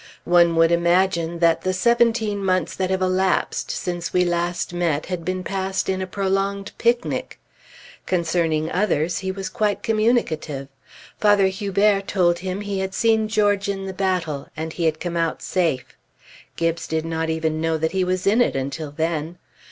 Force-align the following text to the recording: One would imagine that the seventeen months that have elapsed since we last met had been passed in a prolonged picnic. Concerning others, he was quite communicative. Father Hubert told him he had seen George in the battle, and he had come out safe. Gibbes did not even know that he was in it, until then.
One 0.25 0.55
would 0.55 0.71
imagine 0.71 1.37
that 1.45 1.61
the 1.61 1.73
seventeen 1.75 2.43
months 2.43 2.73
that 2.73 2.89
have 2.89 3.03
elapsed 3.03 3.69
since 3.69 4.11
we 4.11 4.25
last 4.25 4.73
met 4.73 5.05
had 5.05 5.23
been 5.23 5.43
passed 5.43 5.87
in 5.89 6.01
a 6.01 6.07
prolonged 6.07 6.71
picnic. 6.79 7.39
Concerning 8.07 8.71
others, 8.71 9.19
he 9.19 9.31
was 9.31 9.47
quite 9.47 9.83
communicative. 9.83 10.69
Father 11.19 11.45
Hubert 11.49 12.07
told 12.07 12.39
him 12.39 12.61
he 12.61 12.79
had 12.79 12.95
seen 12.95 13.27
George 13.27 13.69
in 13.69 13.85
the 13.85 13.93
battle, 13.93 14.49
and 14.57 14.73
he 14.73 14.85
had 14.85 14.99
come 14.99 15.15
out 15.15 15.43
safe. 15.43 15.95
Gibbes 16.55 16.87
did 16.87 17.05
not 17.05 17.29
even 17.29 17.61
know 17.61 17.77
that 17.77 17.91
he 17.91 18.03
was 18.03 18.25
in 18.25 18.41
it, 18.41 18.55
until 18.55 18.89
then. 18.89 19.37